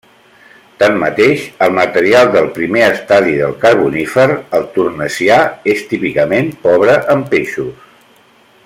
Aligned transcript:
Tanmateix, 0.83 1.43
el 1.65 1.75
material 1.79 2.31
del 2.37 2.49
primer 2.55 2.81
estadi 2.87 3.37
del 3.43 3.53
Carbonífer, 3.65 4.27
el 4.61 4.67
Tournaisià, 4.79 5.39
és 5.75 5.85
típicament 5.93 6.51
pobre 6.67 6.97
en 7.17 7.23
peixos. 7.37 7.87